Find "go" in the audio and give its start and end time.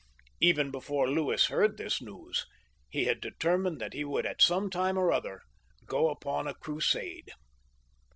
5.85-6.09